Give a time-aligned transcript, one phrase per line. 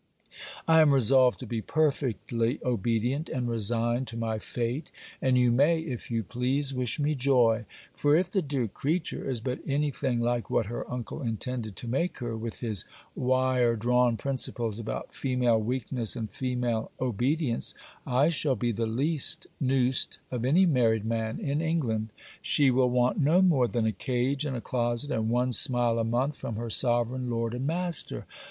[0.67, 4.89] I am resolved to be perfectly obedient and resigned to my fate,
[5.21, 9.39] and you may, if you please, wish me joy: for if the dear creature is
[9.39, 12.83] but any thing like what her uncle intended to make her, with his
[13.15, 17.75] wire drawn principles about female weakness and female obedience,
[18.07, 22.09] I shall be the least noosed of any married man in England.
[22.41, 26.03] She will want no more than a cage, and a closet, and one smile a
[26.03, 28.25] month from her sovereign Lord and master.